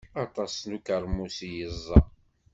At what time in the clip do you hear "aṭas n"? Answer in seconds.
0.23-0.71